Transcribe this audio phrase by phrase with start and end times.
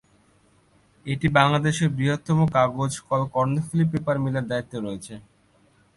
[1.05, 5.13] এটি বাংলাদেশের বৃহত্তম কাগজ কল কর্ণফুলী পেপার মিলের দায়িত্বে রয়েছে।